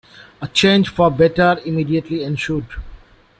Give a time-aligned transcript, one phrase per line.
[0.41, 2.65] A change for the better immediately ensued.